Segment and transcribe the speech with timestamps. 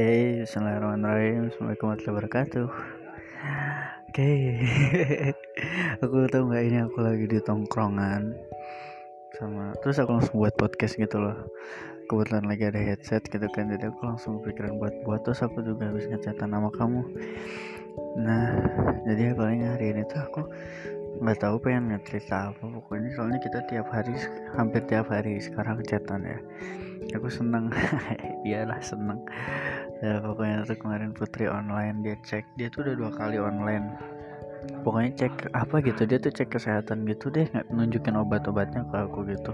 [0.00, 1.52] Oke, Bismillahirrahmanirrahim.
[1.52, 2.66] Assalamualaikum warahmatullahi wabarakatuh.
[4.08, 4.32] Oke,
[6.00, 8.32] aku tahu nggak ini aku lagi di tongkrongan
[9.36, 11.52] sama terus aku langsung buat podcast gitu loh.
[12.08, 15.92] Kebetulan lagi ada headset gitu kan, jadi aku langsung pikiran buat buat terus aku juga
[15.92, 17.04] habis ngecatan nama kamu.
[18.24, 18.56] Nah,
[19.04, 20.48] jadi paling hari ini tuh aku
[21.20, 24.16] nggak tahu pengen ngecerita apa pokoknya soalnya kita tiap hari
[24.56, 26.38] hampir tiap hari sekarang chatan ya
[27.12, 27.68] aku seneng
[28.48, 29.18] iyalah seneng
[30.00, 32.44] ya pokoknya tuh kemarin putri online dia cek.
[32.56, 33.86] Dia tuh udah dua kali online.
[34.84, 39.28] Pokoknya cek apa gitu dia tuh cek kesehatan gitu deh nggak nunjukin obat-obatnya ke aku
[39.28, 39.52] gitu.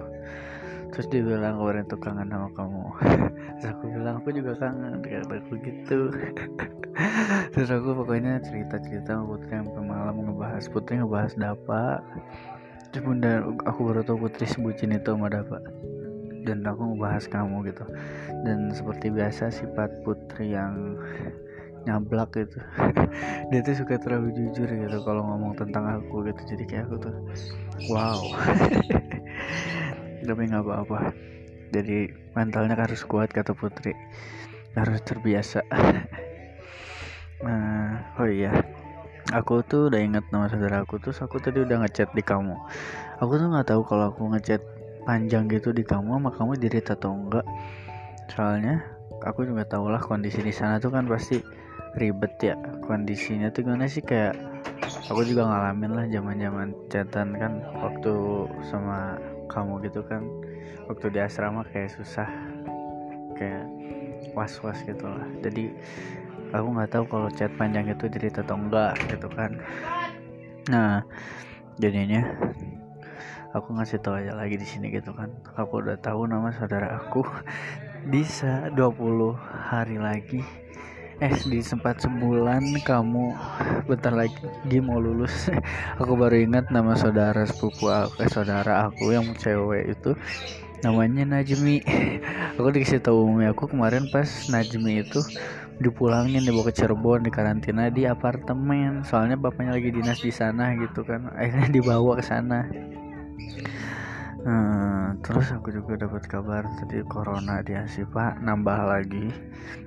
[0.94, 2.84] Terus dia bilang kemarin tuh kangen sama kamu.
[3.58, 5.98] Terus aku bilang aku juga kangen kata aku gitu.
[7.52, 10.64] Terus aku pokoknya cerita cerita sama putri sampai malam ngebahas.
[10.70, 12.00] Putri ngebahas dapa.
[12.94, 15.58] Terus bunda aku baru tahu putri sebutin itu sama dapa
[16.46, 17.84] dan aku ngebahas kamu gitu.
[18.46, 20.94] Dan seperti biasa sifat putri yang
[21.86, 22.58] nyablak gitu.
[23.50, 26.42] Dia tuh suka terlalu jujur gitu kalau ngomong tentang aku gitu.
[26.54, 27.14] Jadi kayak aku tuh
[27.90, 28.22] wow.
[30.26, 31.14] Tapi nggak apa-apa.
[31.70, 33.94] Jadi mentalnya harus kuat kata putri.
[34.78, 35.66] Harus terbiasa.
[37.36, 38.48] Nah oh iya.
[39.28, 40.96] Aku tuh udah inget nama saudara aku.
[40.96, 42.56] Terus aku tadi udah ngechat di kamu.
[43.20, 44.64] Aku tuh nggak tahu kalau aku ngechat
[45.06, 47.46] panjang gitu di kamu sama kamu dirit atau enggak.
[48.26, 48.82] Soalnya
[49.22, 51.38] aku juga tau lah kondisi di sana tuh kan pasti
[51.94, 52.58] ribet ya.
[52.82, 54.02] Kondisinya tuh gimana sih?
[54.02, 54.34] Kayak
[55.06, 58.14] aku juga ngalamin lah zaman zaman chatan kan waktu
[58.66, 60.26] sama kamu gitu kan.
[60.90, 62.26] Waktu di asrama kayak susah
[63.38, 63.66] kayak
[64.32, 65.72] was was gitu lah jadi
[66.52, 69.52] aku nggak tahu kalau chat panjang itu dirit atau enggak gitu kan.
[70.72, 71.04] Nah
[71.76, 72.24] jadinya
[73.56, 75.32] aku ngasih tahu aja lagi di sini gitu kan.
[75.56, 77.24] Aku udah tahu nama saudara aku.
[78.12, 79.32] Bisa 20
[79.72, 80.44] hari lagi.
[81.16, 83.24] Eh di sempat sebulan kamu
[83.88, 85.48] bentar lagi mau lulus.
[86.00, 90.12] Aku baru ingat nama saudara sepupu aku eh, saudara aku yang cewek itu.
[90.84, 91.80] Namanya Najmi.
[92.60, 95.24] Aku dikasih tahu umi aku kemarin pas Najmi itu
[95.80, 99.00] dipulangin dibawa ke Cirebon di karantina di apartemen.
[99.00, 101.32] Soalnya bapaknya lagi dinas di sana gitu kan.
[101.32, 102.68] Akhirnya dibawa ke sana
[104.46, 109.26] Hmm, terus aku juga dapat kabar tadi corona di Asipa nambah lagi.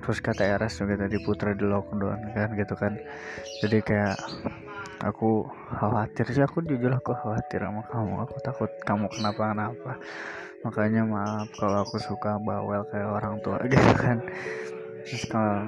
[0.04, 2.92] Terus kata Eras juga tadi Putra di lockdown kan gitu kan.
[3.64, 4.16] Jadi kayak
[5.00, 5.48] aku
[5.80, 8.14] khawatir sih aku jujur aku khawatir sama kamu.
[8.28, 9.92] Aku takut kamu kenapa-kenapa.
[10.66, 14.20] Makanya maaf kalau aku suka bawel kayak orang tua gitu kan.
[15.08, 15.24] Terus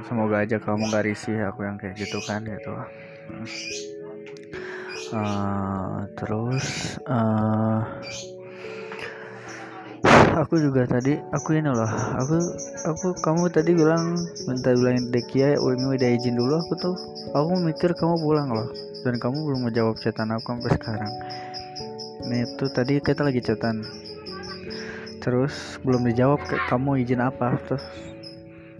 [0.06, 2.72] semoga aja kamu gak risih aku yang kayak gitu kan gitu.
[5.12, 7.84] Uh, terus uh,
[10.41, 12.41] aku juga tadi aku ini loh aku
[12.89, 14.17] aku kamu tadi bilang
[14.49, 16.97] minta bilangin Dekia Umi udah izin dulu aku tuh
[17.37, 18.73] aku mikir kamu pulang loh
[19.05, 21.12] dan kamu belum menjawab chatan aku sampai sekarang.
[22.25, 23.84] Ini tuh tadi kita lagi chatan
[25.21, 26.41] terus belum dijawab
[26.73, 27.84] kamu izin apa terus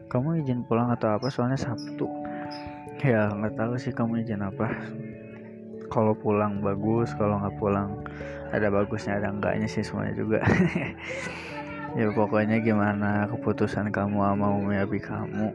[0.09, 2.09] kamu izin pulang atau apa soalnya Sabtu.
[3.05, 4.73] Ya nggak tahu sih kamu izin apa
[5.93, 8.01] kalau pulang bagus kalau nggak pulang
[8.49, 10.41] ada bagusnya ada enggaknya sih semuanya juga.
[11.93, 15.53] Ya pokoknya gimana keputusan kamu sama umi abi kamu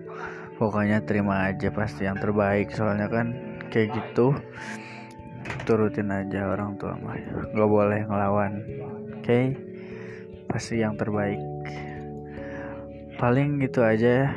[0.62, 2.70] pokoknya terima aja pasti yang terbaik.
[2.78, 3.34] Soalnya kan
[3.74, 4.38] kayak gitu
[5.66, 7.18] turutin aja orang tua mah.
[7.58, 8.54] Nggak boleh ngelawan
[9.18, 9.26] oke?
[9.26, 9.58] Okay?
[10.46, 11.42] pasti yang terbaik.
[13.18, 14.30] Paling gitu aja ya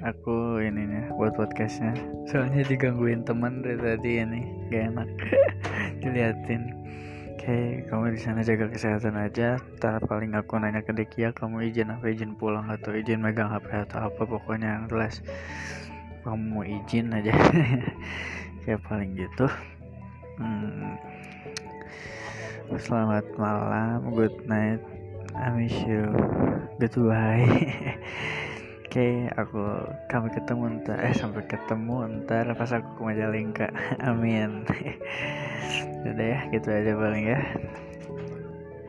[0.00, 1.92] aku ini nih buat podcastnya
[2.24, 4.40] soalnya digangguin teman dari tadi ini
[4.72, 5.10] gak enak
[6.00, 6.80] diliatin
[7.40, 9.56] Oke, kamu di sana jaga kesehatan aja.
[9.80, 13.88] Ntar paling aku nanya ke Dekia, kamu izin apa izin pulang atau izin megang HP
[13.88, 15.24] atau apa pokoknya yang jelas
[16.20, 17.32] kamu izin aja.
[18.60, 19.48] Kayak paling gitu.
[20.36, 21.00] Hmm.
[22.76, 24.84] Selamat malam, good night,
[25.32, 26.12] I miss you,
[26.76, 27.48] goodbye.
[28.90, 33.70] Oke, aku kami ketemu ntar eh sampai ketemu ntar pas aku ke Majalengka.
[34.10, 34.66] Amin.
[36.10, 37.38] Udah ya, gitu aja paling ya.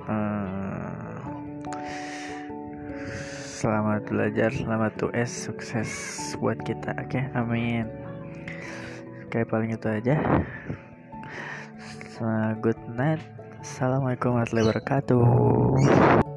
[0.10, 1.62] Hmm,
[3.62, 5.94] selamat belajar, selamat tuh sukses
[6.42, 6.98] buat kita.
[6.98, 7.86] Oke, amin.
[9.30, 10.18] Oke, paling itu aja.
[12.18, 12.26] So,
[12.58, 13.22] good night.
[13.62, 16.31] Assalamualaikum warahmatullahi wabarakatuh.